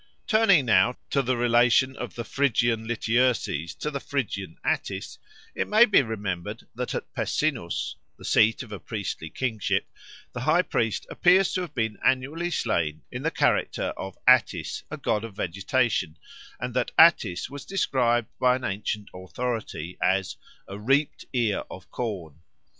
[0.25, 5.19] Turning now to the relation of the Phrygian Lityerses to the Phrygian Attis,
[5.53, 9.85] it may be remembered that at Pessinus the seat of a priestly kingship
[10.33, 14.97] the high priest appears to have been annually slain in the character of Attis, a
[14.97, 16.17] god of vegetation,
[16.59, 20.35] and that Attis was described by an ancient authority as
[20.67, 22.41] "a reaped ear of corn."